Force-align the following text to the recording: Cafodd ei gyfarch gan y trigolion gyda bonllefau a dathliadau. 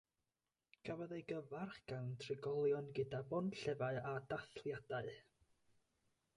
Cafodd 0.87 1.13
ei 1.17 1.21
gyfarch 1.31 1.77
gan 1.91 2.07
y 2.15 2.15
trigolion 2.23 2.89
gyda 3.01 3.21
bonllefau 3.35 4.03
a 4.13 4.17
dathliadau. 4.35 5.15